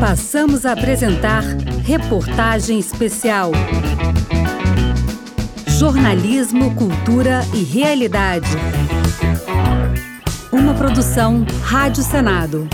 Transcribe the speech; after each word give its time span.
Passamos 0.00 0.66
a 0.66 0.72
apresentar 0.72 1.42
Reportagem 1.82 2.78
Especial. 2.78 3.50
Jornalismo, 5.66 6.74
Cultura 6.74 7.40
e 7.54 7.62
Realidade. 7.64 8.48
Uma 10.52 10.74
produção 10.74 11.46
Rádio 11.62 12.02
Senado. 12.02 12.68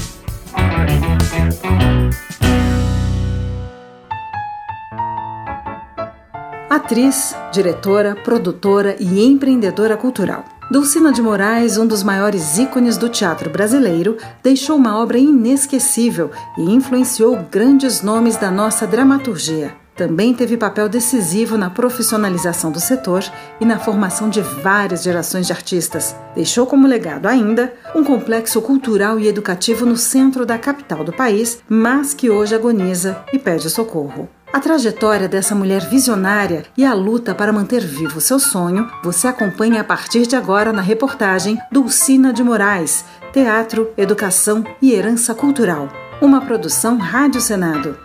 Atriz, 6.69 7.37
diretora, 7.53 8.17
produtora 8.17 8.97
e 8.99 9.25
empreendedora 9.25 9.97
cultural. 9.97 10.45
Dulcina 10.73 11.13
de 11.13 11.21
Moraes, 11.21 11.77
um 11.77 11.87
dos 11.87 12.03
maiores 12.03 12.57
ícones 12.57 12.97
do 12.97 13.07
teatro 13.07 13.51
brasileiro, 13.51 14.17
deixou 14.43 14.75
uma 14.75 14.99
obra 14.99 15.19
inesquecível 15.19 16.31
e 16.57 16.63
influenciou 16.63 17.37
grandes 17.51 18.01
nomes 18.01 18.39
da 18.39 18.51
nossa 18.51 18.87
dramaturgia. 18.87 19.75
Também 19.95 20.33
teve 20.33 20.57
papel 20.57 20.89
decisivo 20.89 21.59
na 21.59 21.69
profissionalização 21.69 22.73
do 22.73 22.81
setor 22.81 23.23
e 23.61 23.67
na 23.67 23.79
formação 23.79 24.31
de 24.31 24.41
várias 24.41 25.03
gerações 25.03 25.47
de 25.47 25.53
artistas. 25.53 26.17
Deixou 26.35 26.65
como 26.65 26.89
legado 26.89 27.27
ainda 27.27 27.75
um 27.95 28.03
complexo 28.03 28.63
cultural 28.63 29.21
e 29.21 29.29
educativo 29.29 29.85
no 29.85 29.99
centro 29.99 30.47
da 30.47 30.57
capital 30.57 31.05
do 31.05 31.13
país, 31.13 31.63
mas 31.69 32.15
que 32.15 32.31
hoje 32.31 32.55
agoniza 32.55 33.23
e 33.31 33.39
pede 33.39 33.69
socorro. 33.69 34.27
A 34.53 34.61
trajetória 34.61 35.27
dessa 35.27 35.55
mulher 35.55 35.81
visionária 35.81 36.65
e 36.77 36.85
a 36.85 36.93
luta 36.93 37.35
para 37.35 37.51
manter 37.51 37.81
vivo 37.81 38.21
seu 38.21 38.39
sonho 38.39 38.87
você 39.03 39.27
acompanha 39.27 39.81
a 39.81 39.85
partir 39.85 40.27
de 40.27 40.37
agora 40.37 40.75
na 40.75 40.83
reportagem 40.83 41.59
Dulcina 41.73 42.35
de 42.35 42.45
Moraes, 42.45 43.03
Teatro, 43.33 43.91
Educação 43.97 44.63
e 44.83 44.93
Herança 44.93 45.35
Cultural. 45.35 45.89
Uma 46.21 46.43
produção 46.43 46.99
Rádio 46.99 47.41
Senado. 47.41 47.99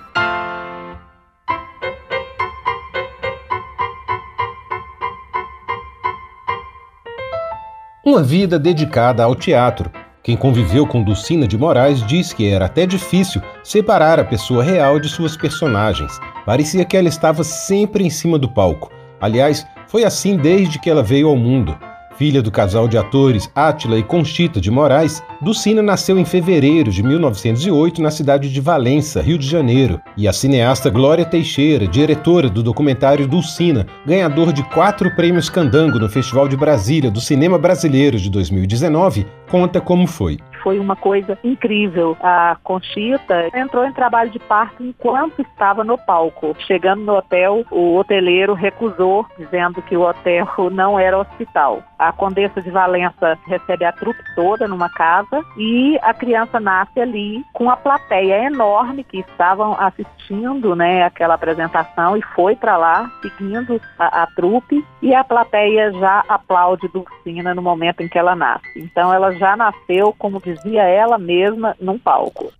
Uma 8.05 8.23
vida 8.23 8.57
dedicada 8.57 9.21
ao 9.21 9.35
teatro 9.35 9.91
quem 10.27 10.35
conviveu 10.35 10.85
com 10.85 11.01
Dulcina 11.01 11.47
de 11.47 11.57
Moraes 11.57 12.05
diz 12.05 12.33
que 12.33 12.49
era 12.49 12.65
até 12.65 12.85
difícil 12.85 13.41
separar 13.63 14.19
a 14.19 14.25
pessoa 14.25 14.61
real 14.61 14.99
de 14.99 15.07
suas 15.07 15.37
personagens. 15.37 16.19
Parecia 16.47 16.85
que 16.85 16.95
ela 16.95 17.09
estava 17.09 17.43
sempre 17.43 18.05
em 18.05 18.09
cima 18.09 18.39
do 18.39 18.47
palco. 18.47 18.89
Aliás, 19.19 19.67
foi 19.85 20.05
assim 20.05 20.37
desde 20.37 20.79
que 20.79 20.89
ela 20.89 21.03
veio 21.03 21.27
ao 21.27 21.35
mundo. 21.35 21.77
Filha 22.15 22.41
do 22.41 22.49
casal 22.49 22.87
de 22.87 22.97
atores 22.97 23.51
Átila 23.53 23.99
e 23.99 24.01
Conchita 24.01 24.61
de 24.61 24.71
Moraes, 24.71 25.21
Dulcina 25.41 25.81
nasceu 25.81 26.17
em 26.17 26.23
fevereiro 26.23 26.89
de 26.89 27.03
1908 27.03 28.01
na 28.01 28.09
cidade 28.09 28.49
de 28.49 28.61
Valença, 28.61 29.21
Rio 29.21 29.37
de 29.37 29.45
Janeiro, 29.45 29.99
e 30.15 30.25
a 30.25 30.31
cineasta 30.31 30.89
Glória 30.89 31.25
Teixeira, 31.25 31.85
diretora 31.85 32.49
do 32.49 32.63
documentário 32.63 33.27
Dulcina, 33.27 33.85
ganhador 34.05 34.53
de 34.53 34.63
quatro 34.69 35.13
prêmios 35.17 35.49
Candango 35.49 35.99
no 35.99 36.07
Festival 36.07 36.47
de 36.47 36.55
Brasília 36.55 37.11
do 37.11 37.19
Cinema 37.19 37.59
Brasileiro 37.59 38.17
de 38.17 38.29
2019, 38.29 39.27
conta 39.51 39.81
como 39.81 40.07
foi 40.07 40.39
foi 40.67 40.79
uma 40.79 40.97
coisa 40.97 41.39
incrível. 41.45 42.17
A 42.21 42.57
Conchita 42.61 43.49
entrou 43.57 43.85
em 43.85 43.93
trabalho 43.93 44.29
de 44.29 44.37
parto 44.37 44.83
enquanto 44.83 45.41
estava 45.41 45.81
no 45.81 45.97
palco. 45.97 46.53
Chegando 46.67 47.03
no 47.03 47.15
hotel, 47.15 47.63
o 47.71 47.95
hoteleiro 47.95 48.53
recusou, 48.53 49.25
dizendo 49.37 49.81
que 49.81 49.95
o 49.95 50.01
hotel 50.01 50.45
não 50.69 50.99
era 50.99 51.17
hospital. 51.17 51.81
A 51.97 52.11
Condessa 52.11 52.61
de 52.61 52.69
Valença 52.69 53.39
recebe 53.47 53.85
a 53.85 53.93
trupe 53.93 54.21
toda 54.35 54.67
numa 54.67 54.89
casa 54.89 55.41
e 55.57 55.97
a 56.03 56.13
criança 56.13 56.59
nasce 56.59 56.99
ali 56.99 57.43
com 57.53 57.69
a 57.69 57.77
plateia 57.77 58.43
enorme 58.45 59.03
que 59.03 59.19
estavam 59.19 59.73
assistindo 59.79 60.75
né, 60.75 61.03
aquela 61.03 61.33
apresentação 61.33 62.15
e 62.15 62.21
foi 62.35 62.55
para 62.55 62.77
lá 62.77 63.09
seguindo 63.21 63.81
a, 63.97 64.23
a 64.23 64.27
trupe 64.27 64.85
e 65.01 65.15
a 65.15 65.23
plateia 65.23 65.91
já 65.93 66.23
aplaude 66.27 66.87
Dulcina 66.89 67.55
no 67.55 67.61
momento 67.61 68.01
em 68.01 68.07
que 68.07 68.19
ela 68.19 68.35
nasce. 68.35 68.79
Então 68.79 69.11
ela 69.11 69.31
já 69.31 69.55
nasceu 69.55 70.13
como 70.19 70.39
dizia 70.63 70.83
ela 70.83 71.17
mesma 71.17 71.75
num 71.79 71.97
palco. 71.97 72.51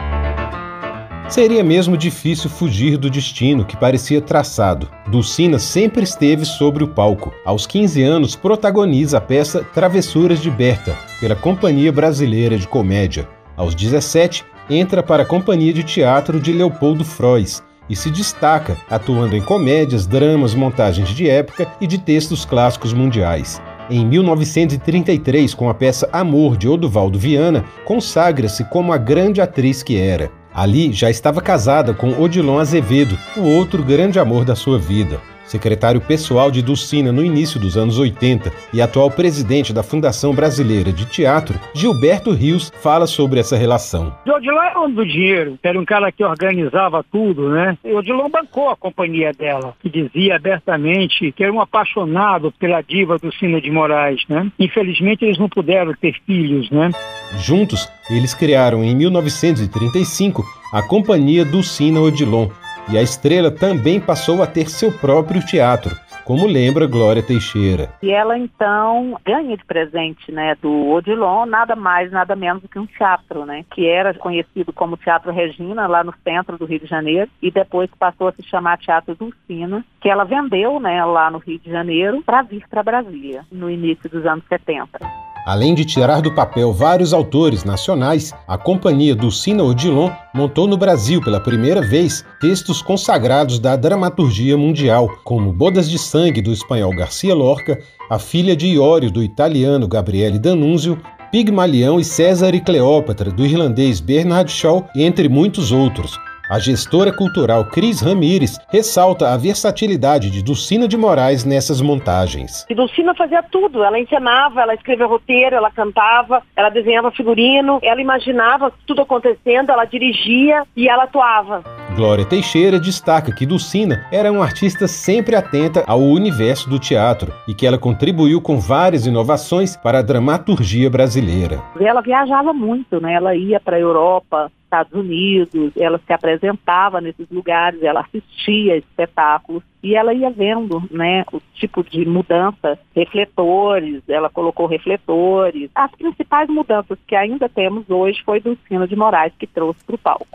Seria 1.30 1.62
mesmo 1.62 1.98
difícil 1.98 2.50
fugir 2.50 2.98
do 2.98 3.10
destino 3.10 3.66
que 3.66 3.76
parecia 3.76 4.22
traçado. 4.22 4.90
Dulcina 5.08 5.60
sempre 5.60 6.04
esteve 6.04 6.46
sobre 6.46 6.86
o 6.86 6.88
palco. 6.88 7.34
Aos 7.44 7.68
15 7.68 8.02
anos, 8.02 8.36
protagoniza 8.36 9.18
a 9.18 9.22
peça 9.22 9.62
Travessuras 9.74 10.42
de 10.42 10.50
Berta, 10.50 10.96
pela 11.20 11.36
Companhia 11.36 11.92
Brasileira 11.92 12.58
de 12.58 12.66
Comédia. 12.66 13.28
Aos 13.58 13.76
17, 13.76 14.46
entra 14.70 15.04
para 15.04 15.24
a 15.24 15.26
Companhia 15.26 15.74
de 15.74 15.84
Teatro 15.84 16.40
de 16.40 16.54
Leopoldo 16.54 17.04
Frois 17.04 17.62
e 17.90 17.96
se 17.96 18.10
destaca 18.10 18.78
atuando 18.90 19.36
em 19.36 19.42
comédias, 19.42 20.08
dramas, 20.08 20.54
montagens 20.54 21.10
de 21.10 21.30
época 21.30 21.68
e 21.82 21.88
de 21.88 21.98
textos 21.98 22.46
clássicos 22.46 22.94
mundiais. 22.94 23.62
Em 23.90 24.06
1933, 24.06 25.54
com 25.54 25.70
a 25.70 25.74
peça 25.74 26.10
Amor 26.12 26.58
de 26.58 26.68
Oduvaldo 26.68 27.18
Viana, 27.18 27.64
consagra-se 27.86 28.66
como 28.66 28.92
a 28.92 28.98
grande 28.98 29.40
atriz 29.40 29.82
que 29.82 29.98
era. 29.98 30.30
Ali 30.54 30.92
já 30.92 31.10
estava 31.10 31.42
casada 31.42 31.94
com 31.94 32.22
Odilon 32.22 32.60
Azevedo, 32.60 33.18
o 33.38 33.44
outro 33.44 33.84
grande 33.84 34.20
amor 34.20 34.44
da 34.44 34.56
sua 34.56 34.78
vida 34.78 35.22
secretário 35.48 36.02
pessoal 36.02 36.52
de 36.52 36.62
Dulcina 36.62 37.12
no 37.12 37.24
início 37.24 37.60
dos 37.60 37.78
anos 37.78 37.98
80 37.98 38.52
e 38.74 38.82
atual 38.82 39.10
presidente 39.10 39.74
da 39.74 39.82
Fundação 39.82 40.34
Brasileira 40.34 40.92
de 40.92 41.06
Teatro, 41.06 41.60
Gilberto 41.74 42.32
Rios 42.32 42.72
fala 42.82 43.08
sobre 43.08 43.40
essa 43.40 43.58
relação. 43.58 44.14
O 44.26 44.32
Odilon 44.32 44.62
era 44.62 44.80
um 44.80 44.94
do 44.94 45.06
dinheiro, 45.06 45.58
era 45.64 45.80
um 45.80 45.86
cara 45.86 46.12
que 46.12 46.24
organizava 46.24 47.04
tudo, 47.12 47.50
né? 47.50 47.78
E 47.84 47.94
Odilon 47.94 48.30
bancou 48.30 48.70
a 48.70 48.76
companhia 48.76 49.32
dela, 49.32 49.74
que 49.82 49.90
dizia 49.90 50.36
abertamente 50.36 51.32
que 51.32 51.44
era 51.44 51.52
um 51.52 51.62
apaixonado 51.62 52.52
pela 52.60 52.82
diva 52.82 53.18
Dulcina 53.18 53.60
de 53.60 53.72
Moraes, 53.72 54.22
né? 54.30 54.52
Infelizmente 54.60 55.26
eles 55.26 55.38
não 55.38 55.50
puderam 55.50 55.94
ter 55.94 56.14
filhos, 56.26 56.70
né? 56.70 56.92
Juntos, 57.38 57.88
eles 58.10 58.34
criaram 58.34 58.84
em 58.84 58.96
1935 58.96 60.44
a 60.74 60.82
Companhia 60.82 61.46
Dulcina 61.46 62.00
Odilon, 62.02 62.50
e 62.90 62.98
a 62.98 63.02
estrela 63.02 63.52
também 63.52 64.00
passou 64.00 64.42
a 64.42 64.48
ter 64.48 64.70
seu 64.70 64.92
próprio 64.92 65.46
teatro, 65.46 65.96
como 66.24 66.46
lembra 66.46 66.88
Glória 66.88 67.24
Teixeira. 67.24 67.90
E 68.02 68.12
ela 68.12 68.38
então 68.38 69.18
ganha 69.26 69.56
de 69.56 69.64
presente, 69.66 70.32
né, 70.32 70.56
do 70.62 70.90
Odilon, 70.90 71.46
nada 71.46 71.76
mais, 71.76 72.12
nada 72.12 72.36
menos 72.36 72.62
do 72.62 72.70
que 72.70 72.80
um 72.80 72.86
teatro, 72.86 73.46
né, 73.46 73.64
que 73.74 73.88
era 73.88 74.14
conhecido 74.14 74.72
como 74.74 74.98
Teatro 74.98 75.32
Regina, 75.32 75.88
lá 75.88 76.04
no 76.04 76.14
centro 76.24 76.58
do 76.58 76.66
Rio 76.66 76.80
de 76.80 76.88
Janeiro, 76.88 77.30
e 77.42 77.52
depois 77.52 77.90
passou 77.98 78.28
a 78.28 78.34
se 78.34 78.44
chamar 78.44 78.78
Teatro 78.78 79.16
Dulcina, 79.16 79.86
que 80.02 80.10
ela 80.10 80.24
vendeu, 80.24 80.80
né, 80.80 81.04
lá 81.06 81.30
no 81.30 81.38
Rio 81.38 81.60
de 81.60 81.70
Janeiro, 81.70 82.22
para 82.26 82.42
vir 82.42 82.66
para 82.70 82.84
Brasília, 82.84 83.46
no 83.52 83.70
início 83.70 84.10
dos 84.10 84.26
anos 84.26 84.46
70. 84.48 85.00
Além 85.48 85.74
de 85.74 85.86
tirar 85.86 86.22
do 86.22 86.36
papel 86.36 86.74
vários 86.74 87.14
autores 87.14 87.64
nacionais, 87.64 88.34
a 88.46 88.58
companhia 88.58 89.16
Dulcina 89.16 89.64
Odilon 89.64 90.12
montou 90.36 90.68
no 90.68 90.76
Brasil 90.76 91.22
pela 91.22 91.40
primeira 91.40 91.82
vez 91.82 92.26
textos 92.42 92.82
consagrados 92.82 93.58
da 93.58 93.78
dramaturgia 93.78 94.58
mundial, 94.58 95.08
como 95.24 95.54
Bodas 95.54 95.90
de 95.90 95.98
Sangue 95.98 96.42
do 96.42 96.52
espanhol 96.52 96.94
Garcia 96.94 97.34
Lorca, 97.34 97.80
A 98.10 98.20
Filha 98.20 98.58
de 98.58 98.68
Iório 98.68 99.10
do 99.10 99.24
italiano 99.24 99.88
Gabriele 99.88 100.38
D'Annunzio, 100.38 101.02
Pigmalião 101.32 101.98
e 101.98 102.04
César 102.04 102.54
e 102.54 102.60
Cleópatra 102.60 103.32
do 103.32 103.46
irlandês 103.46 104.02
Bernard 104.02 104.52
Shaw, 104.52 104.86
entre 104.98 105.30
muitos 105.30 105.72
outros, 105.72 106.20
a 106.50 106.60
gestora 106.60 107.12
cultural 107.12 107.66
Cris 107.66 108.02
Ramires 108.02 108.58
ressalta 108.70 109.34
a 109.34 109.38
versatilidade 109.38 110.30
de 110.30 110.42
Dulcina 110.42 110.88
de 110.88 110.96
Moraes 110.96 111.44
nessas 111.44 111.82
montagens. 111.82 112.66
E 112.70 112.76
Dulcina 112.76 113.14
fazia 113.14 113.44
tudo, 113.44 113.84
ela 113.84 114.00
encenava, 114.00 114.62
ela 114.62 114.74
escrevia 114.74 115.06
roteiro, 115.06 115.56
ela 115.56 115.70
cantava, 115.72 116.42
ela 116.56 116.70
desenhava 116.70 117.12
figurino, 117.12 117.80
ela 117.82 118.02
imaginava 118.02 118.72
tudo 118.86 119.02
acontecendo, 119.02 119.72
ela 119.72 119.86
dirigia 119.86 120.64
e 120.76 120.88
ela 120.88 121.04
atuava. 121.04 121.64
Glória 121.96 122.26
Teixeira 122.26 122.80
destaca 122.80 123.34
que 123.34 123.46
Dulcina 123.46 124.06
era 124.12 124.32
uma 124.32 124.44
artista 124.44 124.88
sempre 124.88 125.36
atenta 125.36 125.84
ao 125.88 126.00
universo 126.00 126.70
do 126.70 126.80
teatro 126.80 127.34
e 127.48 127.54
que 127.54 127.66
ela 127.66 127.78
contribuiu 127.78 128.40
com 128.40 128.60
várias 128.60 129.06
inovações 129.06 129.76
para 129.76 130.00
a 130.00 130.02
dramaturgia 130.04 130.90
brasileira. 130.90 131.62
Ela 131.80 132.02
viajava 132.02 132.54
muito, 132.54 133.02
né? 133.02 133.14
Ela 133.14 133.36
ia 133.36 133.60
para 133.60 133.78
a 133.78 133.80
Europa, 133.80 134.52
Estados 134.68 134.94
Unidos, 134.94 135.72
ela 135.78 136.00
se 136.06 136.12
apresentava 136.12 137.00
nesses 137.00 137.26
lugares, 137.32 137.82
ela 137.82 138.02
assistia 138.02 138.76
espetáculos 138.76 139.64
e 139.82 139.96
ela 139.96 140.14
ia 140.14 140.30
vendo, 140.30 140.84
né, 140.92 141.24
o 141.32 141.42
tipo 141.56 141.84
de 141.84 142.06
mudança, 142.06 142.78
refletores, 142.94 144.04
ela 144.08 144.30
colocou 144.30 144.68
refletores. 144.68 145.72
As 145.74 145.90
principais 145.92 146.50
mudanças 146.50 146.98
que 147.08 147.16
ainda 147.16 147.48
temos 147.48 147.90
hoje 147.90 148.22
foi 148.26 148.42
Dulcina 148.42 148.86
de 148.86 148.96
Moraes 148.96 149.34
que 149.40 149.48
trouxe 149.48 149.84
para 149.86 149.96
o 149.96 150.00
palco. 150.00 150.28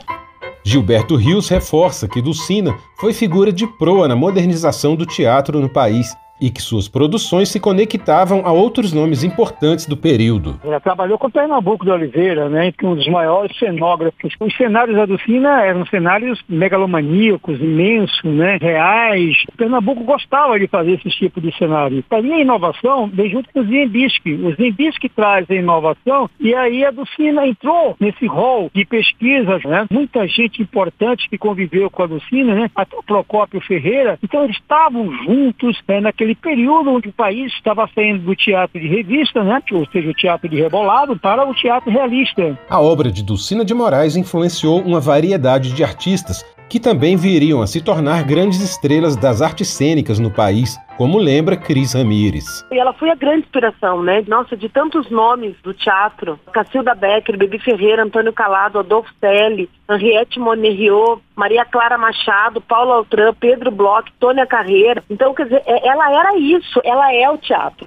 Gilberto 0.64 1.16
Rios 1.16 1.48
reforça 1.48 2.08
que 2.08 2.22
Dulcina 2.22 2.74
foi 2.98 3.12
figura 3.12 3.52
de 3.52 3.66
proa 3.66 4.08
na 4.08 4.16
modernização 4.16 4.96
do 4.96 5.04
teatro 5.04 5.60
no 5.60 5.68
país 5.68 6.16
e 6.42 6.50
que 6.50 6.60
suas 6.60 6.88
produções 6.88 7.48
se 7.48 7.60
conectavam 7.60 8.42
a 8.44 8.50
outros 8.50 8.92
nomes 8.92 9.22
importantes 9.22 9.86
do 9.86 9.96
período. 9.96 10.58
Ela 10.64 10.80
trabalhou 10.80 11.16
com 11.16 11.30
Pernambuco 11.30 11.84
de 11.84 11.90
Oliveira, 11.92 12.48
né, 12.48 12.72
é 12.76 12.86
um 12.86 12.96
dos 12.96 13.06
maiores 13.06 13.56
cenógrafos. 13.56 14.34
Os 14.40 14.56
cenários 14.56 14.96
da 14.96 15.06
Ducina 15.06 15.62
eram 15.62 15.86
cenários 15.86 16.42
megalomaníacos, 16.48 17.60
imensos, 17.60 18.24
né, 18.24 18.58
reais. 18.60 19.36
Pernambuco 19.56 20.02
gostava 20.02 20.58
de 20.58 20.66
fazer 20.66 20.94
esse 20.94 21.10
tipo 21.10 21.40
de 21.40 21.56
cenário. 21.56 22.02
Para 22.08 22.20
mim, 22.20 22.32
a 22.32 22.40
inovação 22.40 23.08
vem 23.12 23.30
junto 23.30 23.48
com 23.52 23.60
o 23.60 23.64
Ziembisque. 23.64 24.34
O 24.34 24.52
Ziembisque 24.56 25.08
traz 25.08 25.48
a 25.48 25.54
inovação 25.54 26.28
e 26.40 26.52
aí 26.54 26.84
a 26.84 26.90
Ducina 26.90 27.46
entrou 27.46 27.94
nesse 28.00 28.26
rol 28.26 28.68
de 28.74 28.84
pesquisas, 28.84 29.62
né? 29.62 29.86
Muita 29.90 30.26
gente 30.26 30.60
importante 30.60 31.28
que 31.28 31.38
conviveu 31.38 31.88
com 31.88 32.02
a 32.02 32.06
Ducina, 32.06 32.54
né? 32.54 32.70
Até 32.74 32.96
o 32.96 33.02
Procópio 33.02 33.60
Ferreira. 33.60 34.18
Então 34.22 34.42
eles 34.42 34.56
estavam 34.56 35.12
juntos 35.24 35.80
né, 35.86 36.00
naquele 36.00 36.31
período 36.34 36.90
onde 36.90 37.08
o 37.08 37.12
país 37.12 37.52
estava 37.52 37.88
saindo 37.94 38.24
do 38.24 38.34
teatro 38.34 38.80
de 38.80 38.88
revista, 38.88 39.42
né? 39.42 39.62
Ou 39.72 39.86
seja, 39.90 40.10
o 40.10 40.14
teatro 40.14 40.48
de 40.48 40.60
rebolado, 40.60 41.18
para 41.18 41.48
o 41.48 41.54
teatro 41.54 41.90
realista. 41.90 42.58
A 42.68 42.80
obra 42.80 43.10
de 43.10 43.22
Dulcina 43.22 43.64
de 43.64 43.74
Moraes 43.74 44.16
influenciou 44.16 44.80
uma 44.80 45.00
variedade 45.00 45.72
de 45.72 45.84
artistas 45.84 46.44
que 46.72 46.80
também 46.80 47.16
viriam 47.16 47.60
a 47.60 47.66
se 47.66 47.82
tornar 47.82 48.24
grandes 48.24 48.58
estrelas 48.62 49.14
das 49.14 49.42
artes 49.42 49.68
cênicas 49.68 50.18
no 50.18 50.30
país, 50.30 50.78
como 50.96 51.18
lembra 51.18 51.54
Cris 51.54 51.92
Ramires. 51.92 52.64
E 52.72 52.78
ela 52.78 52.94
foi 52.94 53.10
a 53.10 53.14
grande 53.14 53.40
inspiração, 53.40 54.02
né? 54.02 54.24
Nossa, 54.26 54.56
de 54.56 54.70
tantos 54.70 55.10
nomes 55.10 55.54
do 55.62 55.74
teatro. 55.74 56.40
Cacilda 56.50 56.94
Becker, 56.94 57.36
Bebi 57.36 57.58
Ferreira, 57.58 58.04
Antônio 58.04 58.32
Calado, 58.32 58.78
Adolfo 58.78 59.10
Selle, 59.20 59.68
Henriette 59.90 60.40
Moneriot, 60.40 61.20
Maria 61.36 61.66
Clara 61.66 61.98
Machado, 61.98 62.62
Paulo 62.62 62.92
Altran, 62.92 63.34
Pedro 63.38 63.70
Bloch, 63.70 64.10
Tônia 64.18 64.46
Carreira. 64.46 65.04
Então, 65.10 65.34
quer 65.34 65.44
dizer, 65.44 65.62
é, 65.66 65.86
ela 65.86 66.10
era 66.10 66.38
isso, 66.38 66.80
ela 66.84 67.12
é 67.12 67.28
o 67.28 67.36
teatro. 67.36 67.84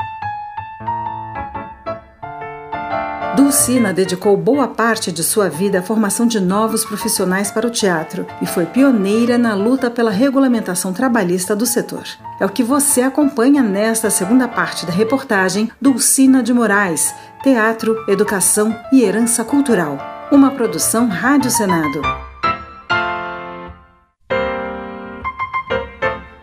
Dulcina 3.36 3.92
dedicou 3.92 4.38
boa 4.38 4.68
parte 4.68 5.12
de 5.12 5.22
sua 5.22 5.50
vida 5.50 5.80
à 5.80 5.82
formação 5.82 6.26
de 6.26 6.40
novos 6.40 6.86
profissionais 6.86 7.52
para 7.52 7.68
o 7.68 7.70
teatro 7.70 8.26
e 8.42 8.46
foi 8.46 8.66
pioneira 8.66 9.38
na 9.38 9.54
luta 9.54 9.92
pela 9.92 10.10
regulamentação 10.10 10.94
trabalhista 10.94 11.54
do 11.54 11.66
setor. 11.66 12.06
É 12.40 12.46
o 12.46 12.50
que 12.50 12.64
você 12.64 13.02
acompanha 13.02 13.62
nesta 13.62 14.10
segunda 14.10 14.48
parte 14.48 14.86
da 14.86 14.94
reportagem 14.94 15.70
Dulcina 15.82 16.42
de 16.42 16.54
Moraes, 16.54 17.14
Teatro, 17.44 17.96
Educação 18.08 18.74
e 18.92 19.04
Herança 19.04 19.44
Cultural. 19.44 19.98
Uma 20.32 20.52
produção 20.52 21.08
Rádio 21.08 21.52
Senado. 21.52 22.25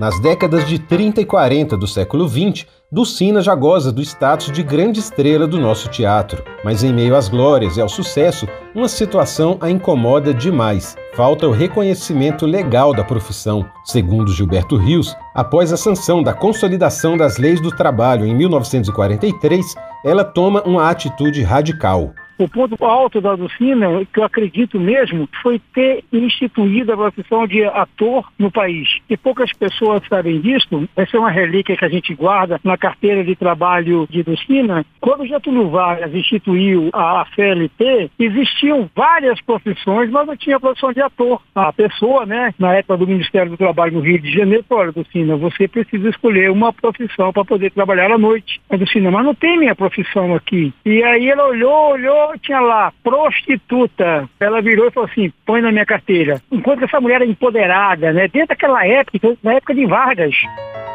Nas 0.02 0.18
décadas 0.18 0.66
de 0.66 0.80
30 0.80 1.20
e 1.20 1.24
40 1.24 1.76
do 1.76 1.86
século 1.86 2.28
XX, 2.28 2.66
Dulcina 2.90 3.40
já 3.40 3.54
goza 3.54 3.92
do 3.92 4.02
status 4.02 4.50
de 4.50 4.60
grande 4.60 4.98
estrela 4.98 5.46
do 5.46 5.60
nosso 5.60 5.88
teatro. 5.88 6.42
Mas 6.64 6.82
em 6.82 6.92
meio 6.92 7.14
às 7.14 7.28
glórias 7.28 7.76
e 7.76 7.80
ao 7.80 7.88
sucesso, 7.88 8.48
uma 8.74 8.88
situação 8.88 9.58
a 9.60 9.70
incomoda 9.70 10.34
demais. 10.34 10.96
Falta 11.14 11.46
o 11.46 11.52
reconhecimento 11.52 12.46
legal 12.46 12.92
da 12.92 13.04
profissão. 13.04 13.64
Segundo 13.84 14.32
Gilberto 14.32 14.76
Rios, 14.76 15.14
após 15.36 15.72
a 15.72 15.76
sanção 15.76 16.20
da 16.20 16.34
Consolidação 16.34 17.16
das 17.16 17.38
Leis 17.38 17.60
do 17.60 17.70
Trabalho 17.70 18.26
em 18.26 18.34
1943, 18.34 19.64
ela 20.04 20.24
toma 20.24 20.64
uma 20.64 20.90
atitude 20.90 21.44
radical. 21.44 22.12
O 22.42 22.48
ponto 22.48 22.84
alto 22.84 23.20
da 23.20 23.36
Dulcina, 23.36 24.04
que 24.12 24.18
eu 24.18 24.24
acredito 24.24 24.80
mesmo, 24.80 25.28
foi 25.40 25.60
ter 25.72 26.02
instituído 26.12 26.92
a 26.92 26.96
profissão 26.96 27.46
de 27.46 27.62
ator 27.62 28.28
no 28.36 28.50
país. 28.50 28.98
E 29.08 29.16
poucas 29.16 29.52
pessoas 29.52 30.02
sabem 30.08 30.40
disso. 30.40 30.88
Essa 30.96 31.16
é 31.16 31.20
uma 31.20 31.30
relíquia 31.30 31.76
que 31.76 31.84
a 31.84 31.88
gente 31.88 32.12
guarda 32.16 32.60
na 32.64 32.76
carteira 32.76 33.22
de 33.22 33.36
trabalho 33.36 34.08
de 34.10 34.24
Dulcina. 34.24 34.84
Quando 35.00 35.24
Getúlio 35.24 35.70
Vargas 35.70 36.12
instituiu 36.12 36.90
a 36.92 37.24
FLT, 37.26 38.10
existiam 38.18 38.90
várias 38.92 39.40
profissões, 39.42 40.10
mas 40.10 40.26
não 40.26 40.36
tinha 40.36 40.56
a 40.56 40.60
profissão 40.60 40.92
de 40.92 41.00
ator. 41.00 41.40
A 41.54 41.72
pessoa, 41.72 42.26
né, 42.26 42.52
na 42.58 42.74
época 42.74 42.96
do 42.96 43.06
Ministério 43.06 43.52
do 43.52 43.56
Trabalho 43.56 43.92
no 43.92 44.00
Rio 44.00 44.18
de 44.18 44.32
Janeiro, 44.32 44.64
falou, 44.68 44.82
olha, 44.82 45.36
você 45.36 45.68
precisa 45.68 46.08
escolher 46.08 46.50
uma 46.50 46.72
profissão 46.72 47.32
para 47.32 47.44
poder 47.44 47.70
trabalhar 47.70 48.10
à 48.10 48.18
noite. 48.18 48.60
A 48.68 48.76
Dulcina, 48.76 49.12
mas 49.12 49.24
não 49.24 49.34
tem 49.36 49.60
minha 49.60 49.76
profissão 49.76 50.34
aqui. 50.34 50.74
E 50.84 51.04
aí 51.04 51.28
ela 51.28 51.46
olhou, 51.46 51.92
olhou, 51.92 52.31
tinha 52.38 52.60
lá, 52.60 52.92
prostituta. 53.02 54.28
Ela 54.40 54.60
virou 54.60 54.88
e 54.88 54.90
falou 54.90 55.08
assim, 55.10 55.32
põe 55.46 55.60
na 55.60 55.72
minha 55.72 55.86
carteira. 55.86 56.40
Enquanto 56.50 56.84
essa 56.84 57.00
mulher 57.00 57.16
era 57.16 57.26
empoderada, 57.26 58.12
né? 58.12 58.28
Dentro 58.28 58.48
daquela 58.48 58.86
época, 58.86 59.36
na 59.42 59.54
época 59.54 59.74
de 59.74 59.86
Vargas. 59.86 60.34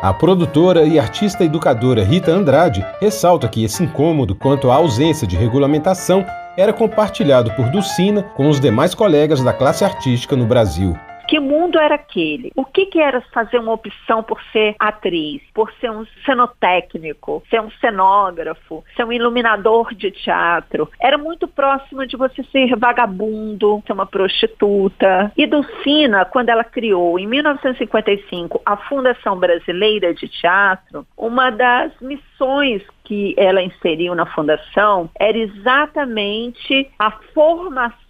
A 0.02 0.14
produtora 0.14 0.84
e 0.84 1.00
artista 1.00 1.44
educadora 1.44 2.04
Rita 2.04 2.32
Andrade 2.32 2.86
ressalta 3.02 3.48
que 3.48 3.64
esse 3.64 3.84
incômodo 3.84 4.36
quanto 4.36 4.70
à 4.70 4.76
ausência 4.76 5.28
de 5.28 5.36
regulamentação 5.36 6.24
era 6.56 6.72
compartilhado 6.72 7.52
por 7.56 7.70
Dulcina 7.70 8.24
com 8.36 8.48
os 8.48 8.60
demais 8.60 8.94
colegas 8.94 9.44
da 9.44 9.54
classe 9.54 9.84
artística 9.84 10.36
no 10.36 10.46
Brasil. 10.46 10.96
Que 11.28 11.40
mundo 11.40 11.78
era 11.78 11.96
aquele? 11.96 12.52
O 12.56 12.64
que, 12.64 12.86
que 12.86 13.00
era 13.00 13.20
fazer 13.34 13.60
uma 13.60 13.74
opção 13.74 14.24
por 14.24 14.42
ser 14.54 14.76
atriz, 14.80 15.42
por 15.54 15.72
ser 15.74 15.92
um 15.92 16.06
cenotécnico, 16.26 17.44
ser 17.50 17.62
um 17.62 17.70
cenógrafo, 17.82 18.84
ser 18.96 19.04
um 19.04 19.12
iluminador 19.12 19.94
de 19.94 20.10
teatro? 20.10 20.90
Era 21.02 21.18
muito 21.18 21.48
próximo 21.48 22.08
de 22.08 22.16
você 22.16 22.44
ser 22.44 22.76
vagabundo, 22.78 23.84
ser 23.86 23.94
uma 23.94 24.06
prostituta. 24.06 25.32
E 25.36 25.46
Dulcina, 25.46 26.24
quando 26.24 26.50
ela 26.50 26.64
criou, 26.64 27.20
em 27.20 27.28
1955, 27.28 28.62
a 28.66 28.78
Fundação 28.78 29.38
Brasileira 29.38 30.14
de 30.14 30.30
Teatro, 30.30 31.06
uma 31.18 31.50
das 31.50 31.92
missões 32.00 32.82
que 33.04 33.34
ela 33.38 33.62
inseriu 33.62 34.14
na 34.14 34.26
fundação 34.26 35.10
era 35.18 35.38
exatamente 35.38 36.90
a 37.00 37.12
formação 37.34 38.07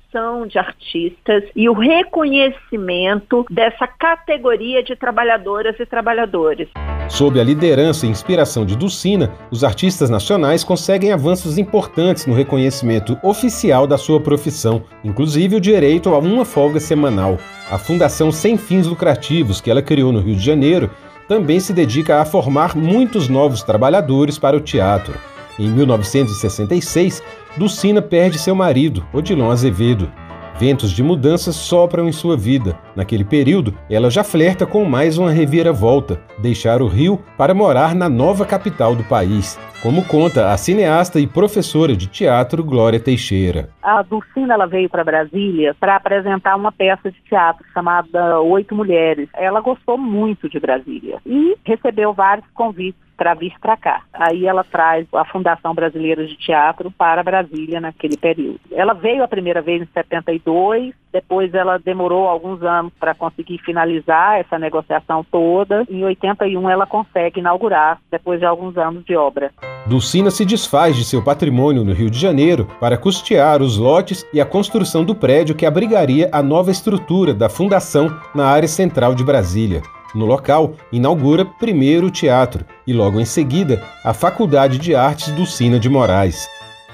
de 0.48 0.58
artistas 0.58 1.44
e 1.56 1.70
o 1.70 1.74
reconhecimento 1.74 3.46
dessa 3.50 3.88
categoria 3.88 4.84
de 4.84 4.96
trabalhadoras 4.96 5.80
e 5.80 5.86
trabalhadores. 5.86 6.70
Sob 7.10 7.40
a 7.40 7.44
liderança 7.44 8.06
e 8.06 8.10
inspiração 8.10 8.66
de 8.66 8.76
Dulcina, 8.76 9.32
os 9.50 9.64
artistas 9.64 10.10
nacionais 10.10 10.64
conseguem 10.64 11.14
avanços 11.14 11.58
importantes 11.58 12.26
no 12.26 12.34
reconhecimento 12.34 13.18
oficial 13.24 13.88
da 13.88 13.98
sua 13.98 14.20
profissão, 14.20 14.84
inclusive 15.04 15.56
o 15.56 15.62
direito 15.62 16.10
a 16.14 16.20
uma 16.20 16.44
folga 16.44 16.80
semanal. 16.80 17.38
A 17.72 17.78
Fundação 17.78 18.32
Sem 18.32 18.58
Fins 18.58 18.88
Lucrativos, 18.88 19.62
que 19.62 19.72
ela 19.72 19.82
criou 19.82 20.12
no 20.12 20.20
Rio 20.20 20.36
de 20.36 20.44
Janeiro, 20.44 20.90
também 21.28 21.60
se 21.60 21.74
dedica 21.74 22.22
a 22.22 22.26
formar 22.26 22.76
muitos 22.76 23.28
novos 23.28 23.62
trabalhadores 23.62 24.38
para 24.38 24.56
o 24.56 24.62
teatro. 24.62 25.14
Em 25.60 25.70
1966, 25.70 27.24
Dulcina 27.58 28.02
perde 28.02 28.38
seu 28.38 28.54
marido, 28.54 29.06
Odilon 29.12 29.50
Azevedo. 29.50 30.12
Ventos 30.60 30.92
de 30.92 31.04
mudanças 31.04 31.56
sopram 31.56 32.08
em 32.08 32.12
sua 32.12 32.36
vida. 32.36 32.78
Naquele 32.96 33.24
período, 33.24 33.76
ela 33.90 34.10
já 34.10 34.24
flerta 34.24 34.66
com 34.66 34.84
mais 34.86 35.18
uma 35.18 35.30
reviravolta, 35.30 36.20
deixar 36.40 36.82
o 36.82 36.88
Rio 36.88 37.20
para 37.38 37.54
morar 37.54 37.94
na 37.94 38.10
nova 38.10 38.44
capital 38.44 38.96
do 38.96 39.04
país, 39.04 39.60
como 39.84 40.04
conta 40.04 40.52
a 40.52 40.58
cineasta 40.58 41.20
e 41.20 41.28
professora 41.28 41.96
de 41.96 42.08
teatro 42.08 42.64
Glória 42.64 43.00
Teixeira. 43.00 43.70
A 43.84 44.02
Dulcina 44.02 44.56
ela 44.56 44.66
veio 44.66 44.90
para 44.90 45.04
Brasília 45.04 45.76
para 45.80 45.96
apresentar 45.96 46.56
uma 46.56 46.72
peça 46.72 47.12
de 47.12 47.22
teatro 47.30 47.64
chamada 47.72 48.42
Oito 48.42 48.76
Mulheres. 48.76 49.30
Ela 49.36 49.62
gostou 49.62 49.96
muito 49.96 50.50
de 50.50 50.60
Brasília 50.60 51.20
e 51.24 51.56
recebeu 51.64 52.14
vários 52.14 52.48
convites 52.56 53.07
para 53.18 53.34
vir 53.34 53.54
para 53.60 53.76
cá. 53.76 54.04
Aí 54.14 54.46
ela 54.46 54.64
traz 54.64 55.08
a 55.14 55.26
Fundação 55.26 55.74
Brasileira 55.74 56.26
de 56.26 56.38
Teatro 56.38 56.92
para 56.92 57.24
Brasília 57.24 57.82
naquele 57.82 58.16
período. 58.16 58.60
Ela 58.72 58.94
veio 58.94 59.24
a 59.24 59.28
primeira 59.28 59.62
vez 59.62 59.82
em 59.82 59.88
72, 59.92 60.94
depois 61.12 61.54
ela 61.54 61.80
demorou 61.80 62.28
alguns 62.28 62.62
anos 62.62 62.94
para 63.00 63.16
conseguir 63.16 63.58
finalizar 63.60 64.40
essa 64.40 64.60
negociação 64.60 65.26
toda. 65.30 65.84
Em 65.90 66.04
81 66.04 66.70
ela 66.70 66.86
consegue 66.86 67.40
inaugurar, 67.40 68.00
depois 68.12 68.40
de 68.40 68.46
alguns 68.46 68.78
anos 68.78 69.04
de 69.04 69.16
obra. 69.16 69.52
Dulcina 69.88 70.30
se 70.30 70.46
desfaz 70.46 70.96
de 70.96 71.04
seu 71.04 71.24
patrimônio 71.24 71.84
no 71.84 71.94
Rio 71.94 72.10
de 72.10 72.20
Janeiro 72.20 72.68
para 72.80 72.98
custear 72.98 73.62
os 73.62 73.78
lotes 73.78 74.28
e 74.34 74.40
a 74.40 74.46
construção 74.46 75.04
do 75.04 75.16
prédio 75.16 75.56
que 75.56 75.66
abrigaria 75.66 76.30
a 76.32 76.44
nova 76.44 76.70
estrutura 76.70 77.34
da 77.34 77.50
fundação 77.50 78.16
na 78.36 78.46
área 78.46 78.68
central 78.68 79.16
de 79.16 79.24
Brasília. 79.24 79.82
No 80.18 80.26
local, 80.26 80.74
inaugura 80.92 81.46
primeiro 81.46 82.08
o 82.08 82.12
teatro 82.12 82.66
e, 82.88 82.92
logo 82.92 83.20
em 83.20 83.26
seguida, 83.26 83.84
a 84.04 84.16
Faculdade 84.16 84.80
de 84.80 84.96
Artes 84.96 85.30
Dulcina 85.30 85.80
de 85.80 85.88
Moraes. 85.88 86.50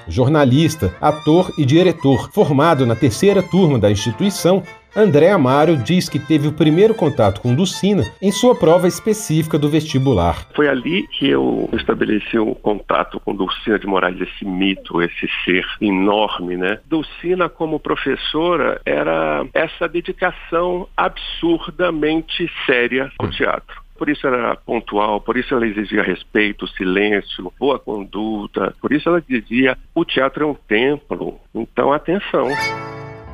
Jornalista, 0.06 0.94
ator 1.00 1.50
e 1.56 1.64
diretor, 1.64 2.28
formado 2.34 2.84
na 2.84 2.94
terceira 2.94 3.42
turma 3.42 3.78
da 3.78 3.90
instituição, 3.90 4.62
André 4.96 5.30
Amaro 5.30 5.76
diz 5.76 6.08
que 6.08 6.20
teve 6.20 6.46
o 6.46 6.52
primeiro 6.52 6.94
contato 6.94 7.40
com 7.40 7.52
Dulcina 7.52 8.04
em 8.22 8.30
sua 8.30 8.54
prova 8.54 8.86
específica 8.86 9.58
do 9.58 9.68
vestibular. 9.68 10.46
Foi 10.54 10.68
ali 10.68 11.04
que 11.08 11.28
eu 11.28 11.68
estabeleci 11.72 12.38
um 12.38 12.54
contato 12.54 13.18
com 13.18 13.34
Dulcina 13.34 13.76
de 13.76 13.88
Moraes, 13.88 14.20
esse 14.20 14.44
mito, 14.44 15.02
esse 15.02 15.28
ser 15.44 15.66
enorme, 15.80 16.56
né? 16.56 16.78
Dulcina, 16.86 17.48
como 17.48 17.80
professora, 17.80 18.80
era 18.86 19.44
essa 19.52 19.88
dedicação 19.88 20.88
absurdamente 20.96 22.48
séria 22.64 23.10
ao 23.18 23.28
teatro. 23.30 23.82
Por 23.98 24.08
isso 24.08 24.26
era 24.26 24.54
pontual, 24.56 25.20
por 25.20 25.36
isso 25.36 25.54
ela 25.54 25.66
exigia 25.66 26.02
respeito, 26.02 26.68
silêncio, 26.68 27.52
boa 27.58 27.80
conduta. 27.80 28.74
Por 28.80 28.92
isso 28.92 29.08
ela 29.08 29.20
dizia: 29.20 29.76
o 29.94 30.04
teatro 30.04 30.44
é 30.44 30.46
um 30.46 30.54
templo, 30.54 31.40
então 31.52 31.92
atenção. 31.92 32.48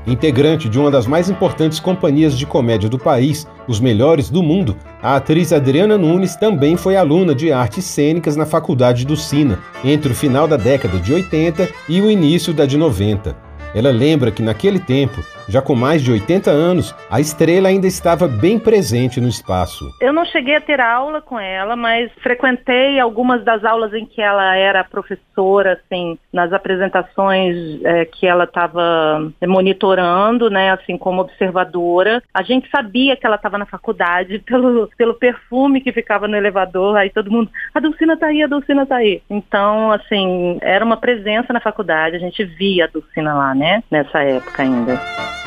Integrante 0.07 0.69
de 0.69 0.79
uma 0.79 0.91
das 0.91 1.07
mais 1.07 1.29
importantes 1.29 1.79
companhias 1.79 2.37
de 2.37 2.47
comédia 2.47 2.89
do 2.89 2.99
país, 2.99 3.47
os 3.69 3.79
melhores 3.79 4.31
do 4.31 4.43
mundo, 4.43 4.77
a 5.03 5.17
atriz 5.17 5.53
Adriana 5.53 5.99
Nunes 5.99 6.37
também 6.37 6.77
foi 6.77 6.97
aluna 6.97 7.35
de 7.35 7.53
artes 7.53 7.85
cênicas 7.85 8.35
na 8.35 8.47
Faculdade 8.47 9.05
do 9.05 9.17
Sina, 9.17 9.59
entre 9.85 10.13
o 10.13 10.15
final 10.15 10.49
da 10.49 10.57
década 10.57 10.99
de 10.99 11.13
80 11.13 11.69
e 11.89 12.01
o 12.01 12.11
início 12.11 12.55
da 12.55 12.65
de 12.65 12.79
90. 12.79 13.37
Ela 13.75 13.91
lembra 13.91 14.31
que 14.31 14.43
naquele 14.43 14.79
tempo, 14.79 15.23
já 15.51 15.61
com 15.61 15.75
mais 15.75 16.03
de 16.03 16.13
80 16.13 16.51
anos, 16.51 16.95
a 17.11 17.21
estrela 17.21 17.69
ainda 17.69 17.87
estava 17.87 18.29
bem 18.29 18.59
presente 18.59 19.21
no 19.21 19.29
espaço. 19.29 19.91
Eu 20.01 20.13
não 20.13 20.25
cheguei 20.25 20.55
a 20.55 20.61
ter 20.61 20.81
aula 20.81 21.21
com 21.21 21.39
ela, 21.39 21.75
mas 21.75 22.11
frequentei 22.23 23.01
algumas 23.01 23.45
das 23.45 23.65
aulas 23.65 23.93
em 23.93 24.07
que 24.07 24.23
ela 24.23 24.55
era 24.55 24.85
professora, 24.85 25.73
assim, 25.73 26.19
nas 26.33 26.53
apresentações 26.53 27.83
é, 27.85 28.05
que 28.05 28.27
ela 28.27 28.45
estava 28.45 29.31
monitorando, 29.47 30.49
né, 30.49 30.71
assim, 30.71 30.97
como 30.97 31.23
observadora. 31.23 32.23
A 32.33 32.43
gente 32.43 32.71
sabia 32.71 33.17
que 33.17 33.27
ela 33.27 33.37
estava 33.37 33.59
na 33.59 33.67
faculdade 33.67 34.39
pelo, 34.47 34.89
pelo 34.97 35.15
perfume 35.15 35.81
que 35.81 35.93
ficava 35.93 36.29
no 36.29 36.37
elevador, 36.37 36.97
aí 36.97 37.11
todo 37.11 37.31
mundo, 37.31 37.51
a 37.75 37.81
Dulcina 37.81 38.17
tá 38.17 38.27
aí, 38.27 38.43
a 38.43 38.47
Dulcina 38.47 38.87
tá 38.87 38.97
aí. 38.97 39.21
Então, 39.29 39.91
assim, 39.91 40.59
era 40.63 40.85
uma 40.85 40.97
presença 40.97 41.53
na 41.53 41.61
faculdade, 41.61 42.17
a 42.17 42.21
gente 42.21 42.45
via 42.45 42.85
a 42.85 42.89
Dulcina 42.89 43.35
lá, 43.35 43.55
né? 43.55 43.83
Nessa 43.91 44.23
época 44.23 44.63
ainda. 44.63 45.40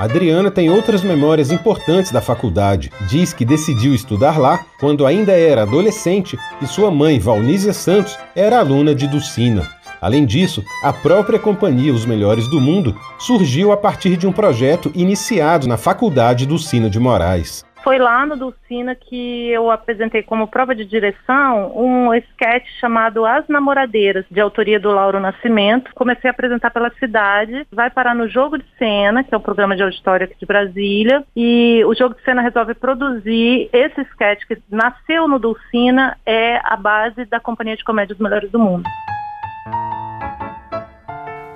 Adriana 0.00 0.50
tem 0.50 0.70
outras 0.70 1.02
memórias 1.02 1.52
importantes 1.52 2.10
da 2.10 2.22
faculdade. 2.22 2.90
Diz 3.06 3.34
que 3.34 3.44
decidiu 3.44 3.94
estudar 3.94 4.38
lá 4.38 4.64
quando 4.80 5.04
ainda 5.04 5.32
era 5.32 5.64
adolescente 5.64 6.38
e 6.62 6.66
sua 6.66 6.90
mãe, 6.90 7.18
Valnísia 7.18 7.74
Santos, 7.74 8.18
era 8.34 8.60
aluna 8.60 8.94
de 8.94 9.06
Dulcina. 9.06 9.68
Além 10.00 10.24
disso, 10.24 10.64
a 10.82 10.90
própria 10.90 11.38
companhia 11.38 11.92
Os 11.92 12.06
Melhores 12.06 12.48
do 12.48 12.58
Mundo 12.58 12.96
surgiu 13.18 13.72
a 13.72 13.76
partir 13.76 14.16
de 14.16 14.26
um 14.26 14.32
projeto 14.32 14.90
iniciado 14.94 15.68
na 15.68 15.76
Faculdade 15.76 16.46
Dulcina 16.46 16.88
de 16.88 16.98
Moraes. 16.98 17.62
Foi 17.82 17.98
lá 17.98 18.26
no 18.26 18.36
Dulcina 18.36 18.94
que 18.94 19.48
eu 19.48 19.70
apresentei 19.70 20.22
como 20.22 20.46
prova 20.46 20.74
de 20.74 20.84
direção 20.84 21.72
um 21.74 22.14
sketch 22.14 22.66
chamado 22.78 23.24
As 23.24 23.48
Namoradeiras, 23.48 24.24
de 24.30 24.40
autoria 24.40 24.78
do 24.78 24.90
Lauro 24.90 25.18
Nascimento. 25.18 25.90
Comecei 25.94 26.28
a 26.28 26.32
apresentar 26.32 26.70
pela 26.70 26.90
cidade, 26.98 27.66
vai 27.72 27.90
parar 27.90 28.14
no 28.14 28.28
Jogo 28.28 28.58
de 28.58 28.64
Cena, 28.78 29.24
que 29.24 29.34
é 29.34 29.36
o 29.36 29.40
programa 29.40 29.74
de 29.74 29.82
auditório 29.82 30.24
aqui 30.24 30.36
de 30.38 30.46
Brasília, 30.46 31.24
e 31.34 31.82
o 31.86 31.94
Jogo 31.94 32.14
de 32.14 32.22
Cena 32.22 32.42
resolve 32.42 32.74
produzir 32.74 33.70
esse 33.72 34.02
sketch 34.02 34.44
que 34.46 34.58
nasceu 34.70 35.26
no 35.26 35.38
Dulcina, 35.38 36.16
é 36.26 36.60
a 36.62 36.76
base 36.76 37.24
da 37.24 37.40
Companhia 37.40 37.76
de 37.76 37.84
Comédia 37.84 38.14
dos 38.14 38.22
Melhores 38.22 38.50
do 38.50 38.58
Mundo. 38.58 38.84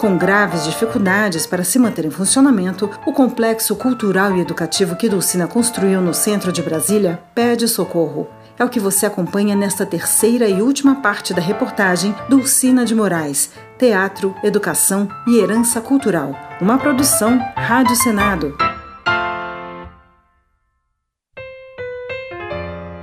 Com 0.04 0.18
graves 0.18 0.64
dificuldades 0.64 1.46
para 1.46 1.64
se 1.64 1.78
manter 1.78 2.04
em 2.04 2.10
funcionamento, 2.10 2.90
o 3.06 3.12
complexo 3.14 3.74
cultural 3.74 4.36
e 4.36 4.40
educativo 4.40 4.96
que 4.96 5.08
Dulcina 5.08 5.46
construiu 5.46 5.98
no 6.02 6.12
centro 6.12 6.52
de 6.52 6.60
Brasília 6.60 7.22
pede 7.34 7.66
socorro. 7.66 8.28
É 8.58 8.62
o 8.62 8.68
que 8.68 8.78
você 8.78 9.06
acompanha 9.06 9.56
nesta 9.56 9.86
terceira 9.86 10.46
e 10.46 10.60
última 10.60 10.96
parte 10.96 11.32
da 11.32 11.40
reportagem 11.40 12.14
Dulcina 12.28 12.84
de 12.84 12.94
Moraes, 12.94 13.50
Teatro, 13.78 14.34
Educação 14.44 15.08
e 15.26 15.38
Herança 15.38 15.80
Cultural, 15.80 16.36
uma 16.60 16.76
produção 16.76 17.38
Rádio 17.56 17.96
Senado. 17.96 18.54